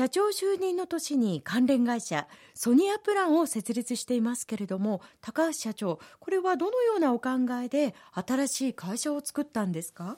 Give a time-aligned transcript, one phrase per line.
[0.00, 10.16] 社長就任の年に関連会社ソニアプランを設立していますけれども高橋社長これはどのようなお考えで新しい会社を作ったんですか？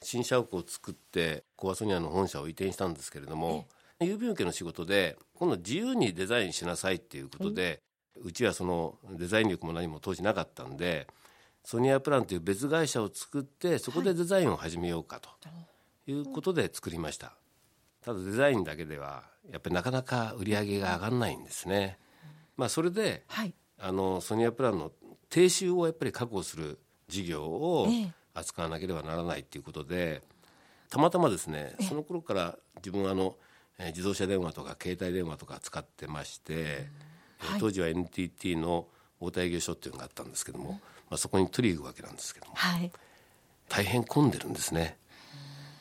[0.00, 3.66] 新社屋を作ってコアソニアの本社を移転したんですけれども
[3.98, 7.80] 郵便受けの仕事で今度自由にデザインしなさいっていうことで
[8.22, 11.08] うちはそのデザイン力も何も当時なかったんで
[11.64, 15.28] ソニアプランという別会社を作ってそこでデザインを始めようかと
[16.06, 17.32] いうことで作りました、
[18.06, 21.98] ただデザインだけではやっぱりなかなか売り上げが上がらないんですね、
[22.56, 23.52] まあ、それで、はい。
[23.78, 24.92] あのソニアプランの
[25.28, 26.78] 定収をやっぱり確保する
[27.08, 28.12] 事業をええ。
[28.32, 30.22] 扱わなければならないということで
[30.88, 33.34] たまたまですねその頃から自分はあの、
[33.78, 37.60] えー自動車電話とか携帯電話とか使ってまして、えーはい。
[37.60, 38.86] 当時は NTT の
[39.18, 40.80] 大田営業所っていうのがあったんですけども、
[41.10, 42.52] まあ、そこに取り行くわけなんですけども。
[42.54, 42.92] はい。
[43.68, 44.96] 大変混んでるんですね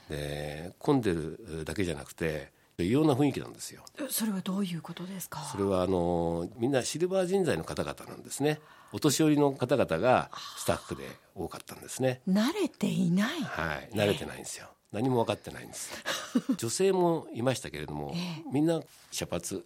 [0.09, 3.83] で混んでるだけじゃなくて異様な雰囲気なんですよ。
[4.09, 5.41] それはどういうことですか？
[5.51, 8.59] それはあのみんなシルバー人材の方々なんですね。
[8.91, 11.03] お年寄りの方々がスタッフで
[11.35, 12.21] 多かったんですね。
[12.29, 13.41] 慣れていない。
[13.41, 13.89] はい。
[13.93, 14.67] 慣れてないんですよ。
[14.91, 15.91] 何も分かってないんです。
[16.57, 18.13] 女性もいましたけれども、
[18.51, 18.81] みんな
[19.11, 19.63] 茶髪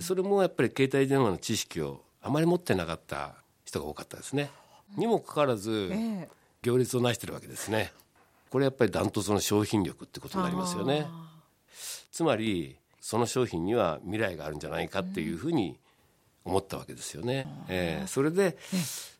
[0.00, 4.50] それもやっぱり携帯電話の知識をあまり持ってなかった人が多かったですね。
[4.96, 6.28] にもかかわらず、ええ。
[6.62, 7.92] 行列をなしてるわけですね
[8.50, 11.06] これやっぱりダントツの商品力ってことになりますよね。
[12.12, 15.78] つまりその商品には未来があるんじゃないかっていうふうに
[16.44, 18.06] 思ったわけですよね、ええ。
[18.06, 18.56] それで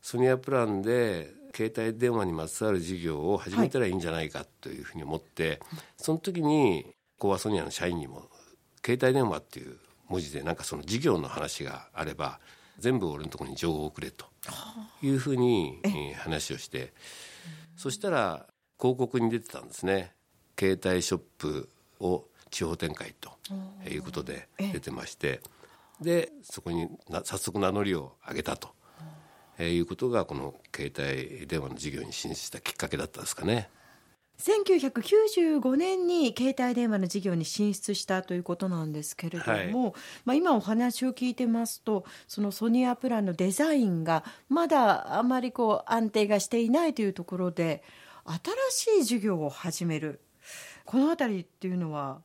[0.00, 5.60] ソニアプランで携帯電話にまつわる事業を始めたらいいんじゃないかというふうに思って、
[5.96, 6.86] その時に
[7.18, 8.28] コアソニアの社員にも
[8.84, 9.76] 携帯電話っていう
[10.08, 12.40] 文字でなんかその事業の話があれば
[12.78, 14.26] 全部俺のところに情報をくれと
[15.02, 16.92] いうふうにえー話をして
[17.76, 18.46] そしたら
[18.80, 20.12] 広告に出てたんですね。
[20.58, 21.68] 携帯ショップ
[22.00, 23.30] を地方展開と
[23.88, 25.40] いうことで出てまして。
[26.00, 28.68] でそこにな早速名乗りを上げたと
[29.58, 33.70] えーいうことがこの携帯電話の事業に進出したきっかけだったですかね。
[34.38, 39.94] 1995年に携帯電話の事業に進出したということなんですけれども、
[40.26, 47.82] まあ、今お話を聞いてますとそのソニアプランのデザインがまだあまりこう安定がしていないというところで
[48.70, 50.20] 新しい事業を始める。
[50.84, 52.20] この辺りっていうのは？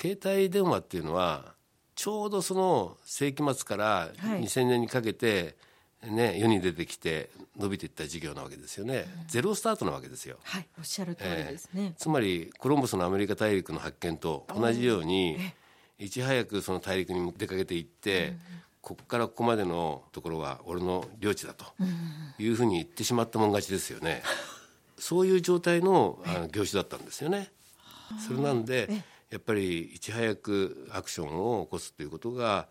[0.00, 1.54] 携帯電話っていうのは
[1.94, 4.42] ちょうどその世紀末からはい。
[4.42, 5.56] 2000年にかけて、
[6.02, 10.38] ね、世に出てきて伸びていった事業なわけですよね、ゼロスタートなわけですよ。
[10.42, 11.94] はいおっしゃる通りですね。
[11.96, 15.38] つまりコロンブスのアメリカ大陸の発見と同じように
[15.98, 18.34] いち早くその大陸に出かけていって、
[18.80, 21.64] ここからここまでのところは俺の領地だと
[22.38, 24.22] いうふうに言ってしまったもん勝ちですよね。
[25.06, 27.52] そういう状態のあの業種だったんですよね。
[28.26, 28.88] それなんで
[29.28, 32.68] やっぱりいち早くアクションを起こすということが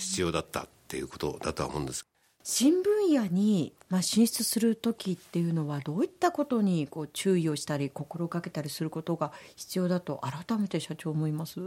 [0.00, 2.08] 必要だったっていうことだとは思うんです。
[2.42, 11.60] 新分野にまあ進出する時っていうのはどういったことにこう注意をしたり心がけたりすることが必要だと改めて社長思います？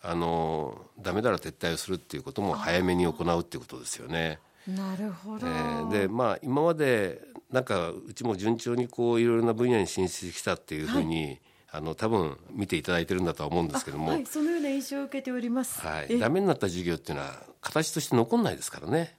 [0.00, 4.38] あのダメなら撤退をするっていうことも早めに行うっていうことですよね。
[4.68, 11.38] なるほど、えーでまあ今までなんかうちも順調にこういろいろな分野に進出してきたっていうふうに、
[11.70, 15.80] あの多分見ていただいてるんだとは思うんですけども、はい、そのような印象を受けております。
[15.84, 19.16] えはい、ダメになった事業っていうのは形として残んないですからね。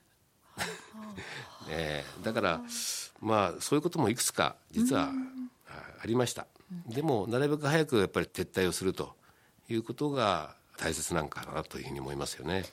[1.69, 2.61] えーだから
[3.21, 5.11] まあそういうこともいくつか実は
[5.67, 6.45] あありました。
[6.87, 9.15] でもなるべく早くやっぱり撤退をすると
[9.69, 12.65] いうことが大切なんかなというふうに思いますよね。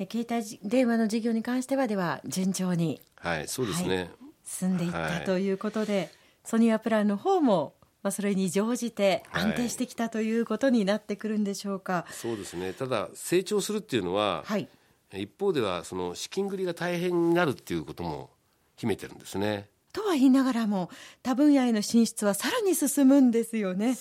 [0.00, 3.96] え携帯電話の事業に関してはでは順調にはい、そうですね。
[3.96, 4.10] はい
[4.42, 6.10] 進んでいっはいたということで、
[6.42, 12.04] ソニアプランの方も、まあ、それに乗じてはい安定してきたということになってくるんでしょうか。
[12.10, 12.72] そうですね。
[12.72, 14.68] ただ成長するっていうのは、はい、
[15.14, 18.30] 一方ではその資金繰りが大変になるっていうことも
[18.76, 19.68] 秘めてるんですね。
[19.92, 20.90] とは言いながらも
[21.22, 23.88] 多分野への進出はさらに進むんですよね。
[23.88, 23.98] ね。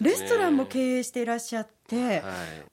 [0.00, 2.22] レストランも経営していらっしゃって、はい。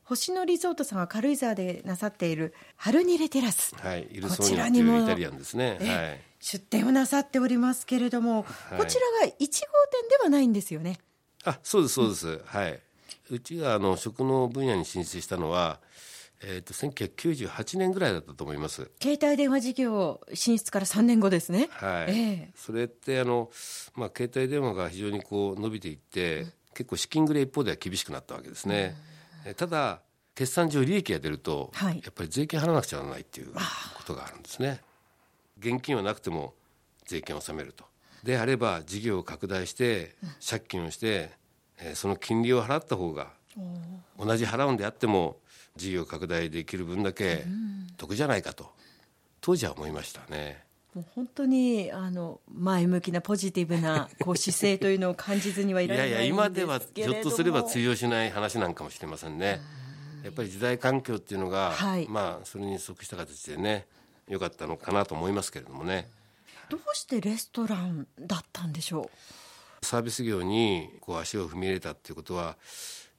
[0.04, 5.78] 星野リゾートさんが軽井沢でなさっているハルニレテラス、はい、イルこちらにもイタリアンですね。
[5.82, 6.22] えはい。
[6.40, 9.50] 出店をなさっておりますけれども、いこちらが1号店
[10.10, 11.00] ではないんですよね。
[11.46, 12.42] あ、そうですそうです。
[12.46, 12.80] はい。
[13.30, 15.80] うちがあの食の分野に進出したのは、
[16.46, 18.92] えっ、と1998年ぐらいだったと思います。
[19.02, 21.70] 携帯電話事業進出から3年後ですね。
[21.72, 22.12] はい。
[22.12, 23.50] ええそれってあの
[23.96, 28.96] まあ携帯電話が非常にこう伸びていって、結構資金繰り一方では厳しくなったわけですね。
[29.46, 30.02] えただ
[30.36, 34.82] 決算上利益が出ると、はいやっぱり税金払わなくちゃならないっていうことがあるんですね。
[35.60, 36.54] 現金はなくても
[37.06, 37.86] 税金を納めると。
[38.24, 41.32] であれば事業を拡大して借金をして、
[41.78, 43.32] えーその金利を払った方が
[44.18, 45.38] 同じ払うんであっても
[45.76, 47.46] 事業拡大できる分だけ
[47.98, 48.72] 得じゃないかと
[49.42, 50.64] 当時は思いましたね。
[50.94, 59.60] もう本当にあの前向きなポジティブなこう 姿勢というのを感じずにはいられないいやいや今ではひょっとすれば通用しない話なんかもしれませんね。
[60.24, 63.88] やっぱり時代環境っていうのが、はい、まあそれに即した形でね
[64.28, 66.10] 良かったのかなと思いますけれどもね。
[66.70, 69.10] どうしてレストランだったんでしょ
[69.82, 69.86] う？
[69.86, 72.56] サービス業にこう足を踏み入れたっていうことは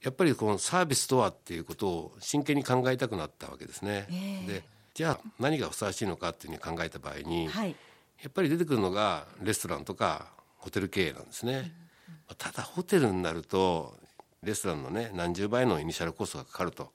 [0.04, 4.06] やっぱりこのサービスとはっていうことを真剣に考えたくなったわけですね。
[4.10, 7.74] えー、でじゃあ何がふさわしいのかっていうふうに考えた場合に、はい、
[8.22, 10.26] やっぱり出てくるのがレストランとか
[10.58, 11.52] ホテル経営なんですね。
[11.52, 13.96] うんうん、ただホテルになると
[14.42, 16.92] レストランのね何十倍のイニシャルコストがかかると、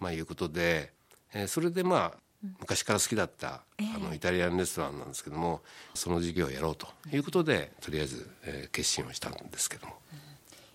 [0.00, 0.92] まあ、いうことで、
[1.34, 2.18] えー、それでまあ
[2.60, 5.60] 昔から好きだった、あのイタリアンレストランなんですけども
[5.92, 9.94] その事業をやろうということでとりあえず、えー、決心をしたんですけども。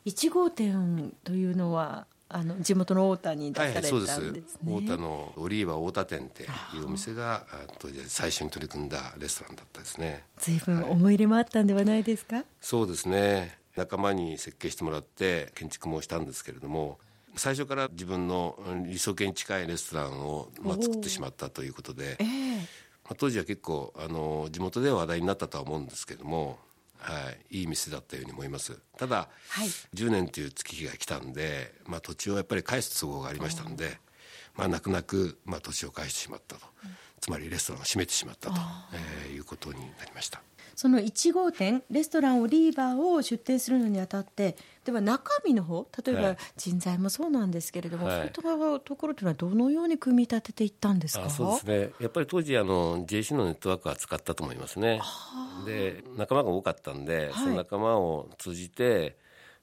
[0.05, 4.57] 1号店というのはあの地元の太田に出されたんですね、はい、す。
[4.63, 6.47] 太田のオリーバ太田店ってい
[6.81, 7.45] うお店が
[7.79, 10.23] 当時最初に取り組んだレストランだったですね。
[10.39, 13.57] 随分思い入れもあったんではないですか、はい、そうですね。
[13.75, 17.00] 仲間に設計してもらって建築もしたんですけれども
[17.35, 22.63] 最初から自分の理想形に近いレストランを、まあ、作ってしまったということで、えー、ま
[23.11, 26.59] あ、当時は結構あの地元では話題になったとは思うんですけども
[27.03, 28.79] はい、いい店だったように思います。
[28.97, 34.00] ただ、はい、10年という月日が来たんで、まあ、土地をやっぱり返す都合がありましたんで、
[34.55, 38.55] まあ、泣く泣く、まあ、土地を返してしまったと、うん、つまりレストランを閉めてしまったと、
[39.25, 40.41] えー、いうことになりました。
[40.75, 44.55] その1号店レストランオリーバーを出店するのにあたって
[44.85, 51.29] では中身の方例えば人材もそうなんですけれども、はい、そういったところというのはどのように組み立てていったんですか？
[51.29, 51.94] そうですね。
[52.00, 55.00] やっぱり当時あの JC のネットワークは使ったと思いますね
[55.63, 59.18] で仲間が多かったんで、はい、その仲間を通じて、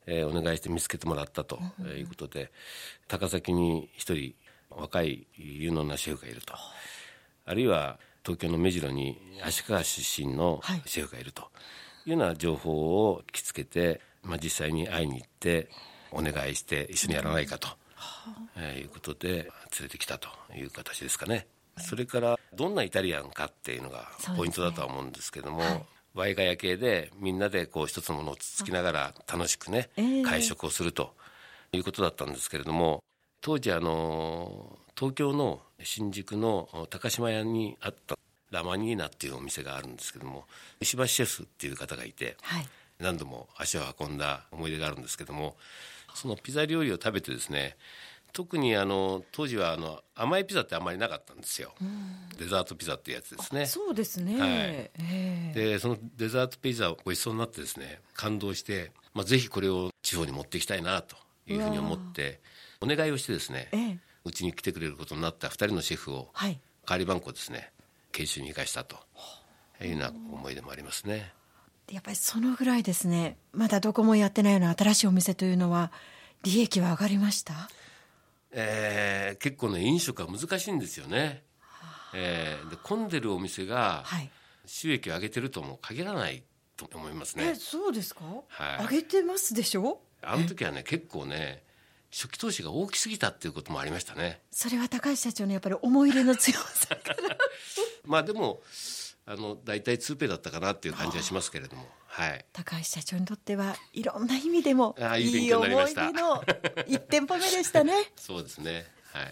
[0.07, 1.59] えー、お願いして見つけてもらったと
[1.97, 2.49] いうことで、うん、
[3.09, 4.35] 高崎に一人
[4.71, 6.55] 若い有能なシェフがいると。
[7.47, 11.51] あるいは東京の目白に足利出身のシェフがいると。
[12.07, 15.69] いうような情報を聞きつけて、まあ、実際に会いに行って
[16.13, 17.69] お願いして一緒にやらないかと、
[18.57, 19.49] えー、いうことで連
[19.83, 21.47] れてきたという形ですかね。
[21.79, 25.85] それからどんなイタリアンかっていうのがポイントだとは思うんですけども、ねはい、
[26.15, 29.91] ワイガヤ系でみんなでこう一つのものをつつきながら楽しくね、
[30.25, 31.15] 会食をすると
[31.73, 33.03] いうことだったんですけれども
[33.41, 38.19] 当時あの東京の新宿の高島屋にあった
[38.51, 40.45] ラマニーナっていうお店があるんですけども
[40.81, 42.67] 石橋シェフっていう方がいて、はい、
[42.99, 45.57] 何度も足を運んだ思い出があるんですけども
[46.15, 47.77] そのピザ料理を食べてですね
[48.33, 51.75] 特にあの当時はあの甘いピザってあんまりなかったんですよ、
[52.39, 53.67] デザートピザっていうやつですね。
[53.67, 54.47] そうですね、は
[55.53, 61.17] い、でそのデザートピザごちそうになってですね感動して、まあ、ぜひこれを地方に持っていきたいなと
[61.47, 62.41] いうふうに思って
[62.81, 67.73] お願いをしてですね、うちに来てくれることになった2人のシェフを、はい、代わり番号ですね
[68.13, 68.97] 研修に生かしたと。
[69.85, 71.33] いうような思い出もありますね。
[71.91, 75.91] やっぱりそのぐらいですねまだどこもやってないような新しいお店というのは
[76.45, 77.69] 利益は上がりました？
[78.53, 81.45] えー、結構ね飲食は難しいんですよね、
[82.15, 84.05] えー、で混んでるお店が
[84.67, 86.43] 収益を上げてるとも限らない
[86.77, 90.01] と思いますね、えそうですか、はい、上げてますでしょ？
[90.23, 91.63] あの時はね結構ね
[92.11, 94.41] 初期投資が大きすぎたっていうこともありましたね。
[94.51, 96.97] それは高橋社長のやっぱり思い入れの強さ
[98.05, 98.61] まあでも
[99.31, 106.43] あの大体ツーペイだったかなっていう感じはしますけれども、はい、高橋社長にとってはいろんな意味でもいい思い出の
[106.89, 107.93] 一店舗目でしたね。
[108.17, 108.87] そうですね。
[109.13, 109.31] はい。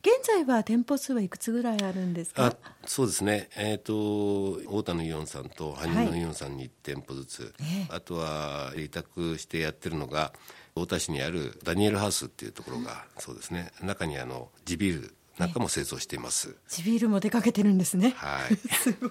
[0.00, 2.56] 現在は店舗数はいくつぐらいあるんですか？
[2.86, 7.52] そうですね、えーと、太田のイオンさんと羽生のイオンさんに1店舗ずつ、はい、
[7.90, 10.32] あとは委託してやってるのが
[10.74, 13.72] 太田市にあるダニエルハウスっていうところが、そうですね。
[13.80, 16.56] 中にあの地ビールなんかも製造しています。
[16.68, 18.14] 地ビールも出かけてるんですね。
[18.16, 18.56] はい。
[18.74, 19.10] すごい。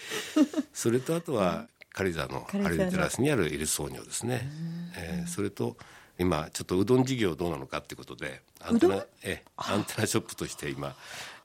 [0.72, 4.48] それとあとは軽井沢のハリデテラスにあるイルソーニョですね。
[4.96, 5.76] えー、それと
[6.18, 10.94] 今ちょっとうどん事業どうなのかっていうことでアンテナえアンテナショップとして今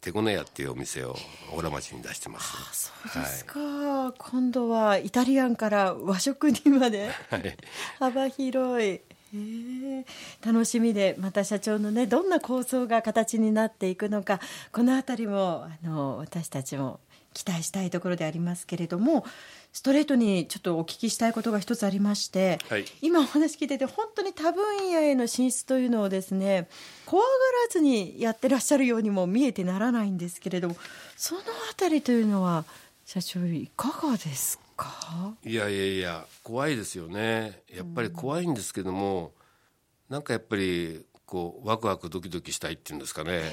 [0.02, 1.16] 手ごね屋っていうお店を
[1.54, 2.92] 大良町に出してます。
[3.06, 7.58] あそうですか、はい、今度はイタリアンから和食にまで、 はい、
[8.00, 9.00] 幅広い。
[10.44, 14.40] 楽しみでまた社長のねどんな構想が形になっていくのか
[14.72, 17.00] この辺りもあの私たちも
[17.34, 19.26] 期待したいところでありますけれども
[19.72, 26.68] ストレートにちょっとお聞きしたいことが一つありまして、はい、今お話聞いてて本当に多分野への進出というのをですね
[27.06, 27.30] 怖が
[27.68, 30.76] らずにやってらっしゃるようにも見えてならないんですけれども
[31.16, 32.66] その辺りというのは
[33.06, 34.62] 社長いかがですか？
[34.78, 37.62] かいやいやいや怖いですよね。
[37.72, 39.30] やっぱり怖いんですけども、うん、
[40.12, 43.44] なんかやっぱりこうワクワクドキドキしたいっていうんですかね。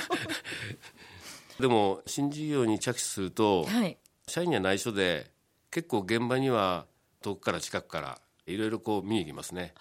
[1.60, 5.30] でも新事業に着手すると、はい、社員には内緒で
[5.70, 6.86] 結構現場には
[7.20, 9.74] 遠くから近くからいろいろこう見に行きますね。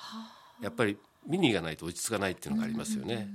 [0.59, 3.29] やっぱり見に行かないと落ち着かないっていうのがありますよね。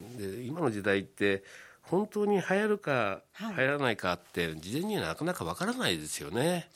[0.00, 1.44] で今の時代って
[1.82, 6.70] 本当に流行るか流行らないかって事前にはなかなかわからないですよね。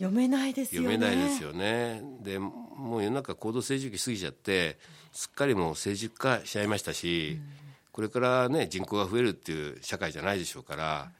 [0.00, 0.88] 読めないですよね。
[0.88, 2.02] 読めないですよね。
[2.22, 4.78] でもう世の中高度成熟期過ぎちゃって
[5.12, 7.44] すっかりもう成熟化しちゃいましたし、うん、
[7.92, 11.10] これからね人口が増えるっていう社会じゃないでしょうから、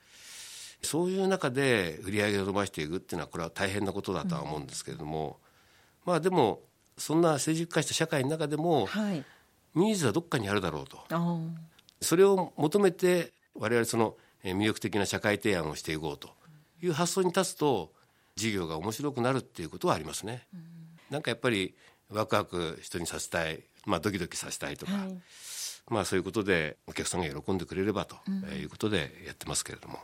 [0.82, 5.36] そういう中で売り上げを伸ばしていくっていうのはこれは大変なことだとは思うんですけれども、
[6.06, 6.60] うん、まあでも
[6.96, 9.22] そんな成熟化した社会の中でも、はい、
[9.74, 10.98] ニーズはどっかにあるだろうと。
[12.00, 16.30] それを求めて我々その魅力的な社会提案をしていこうと
[16.82, 17.92] いう発想に立つと
[18.40, 20.46] 事業が面白くなるっていうことはありますね。
[20.54, 20.62] うん、
[21.10, 21.74] なんかやっぱり
[22.10, 25.20] ワクワク人にさせたい、まあ、ドキドキさせたいとか、はい、
[25.88, 28.16] まあ、そういうことでお客さんが喜んでくれればと
[28.58, 29.98] いうことでやってますけれども。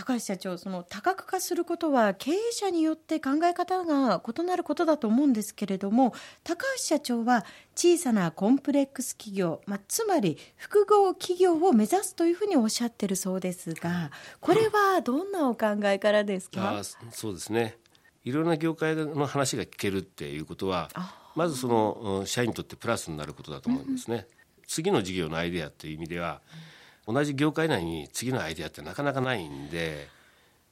[0.00, 7.44] 高橋社長その多角化することは経営者によって考え方が異なることだと思うんですけれども高橋社長は
[7.76, 17.76] 小さなコンプレックス企業、まあ、つまり複合企業を目指すというふうにおっしゃってるそうですがこれはどんなお考えからですか、あそうですね。
[18.24, 20.88] いろんな業界の話が聞けるっていうことは
[21.34, 24.26] まずその社員にとってプラスになることだと思うんですね。
[24.58, 26.69] うん、次の事業のアイデアという意味では、うん
[27.12, 30.08] 同じ業界内に次のアイデアってなかなかないんで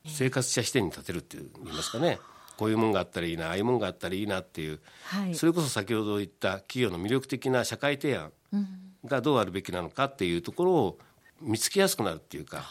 [0.06, 2.18] 生活者視点に立てるってい言いますかね。
[2.56, 8.32] こういうもんがあったらいいなああいうもんがあったらいいなっていう、はい、それこそ先ほど言った企業の魅力的な社会提案
[9.04, 10.98] がどうあるべきなのかっていうところを
[11.40, 12.64] 見つけやすくなるっていうか、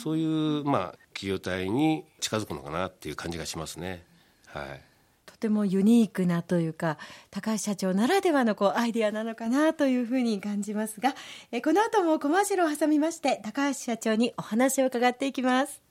[0.00, 4.04] そういうまあ企業体に近づくのかなっていう感じがしますね。
[4.46, 4.89] はい
[5.40, 6.98] てもユニークなというか
[7.30, 11.14] 高橋社長ならではのこうアイデアなのかなというふうに感じますが
[11.50, 15.89] えこの後もコマーシャルを挟みまして高橋社長にお話を伺っていきます。